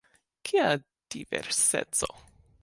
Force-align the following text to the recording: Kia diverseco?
Kia 0.47 0.69
diverseco? 1.11 2.09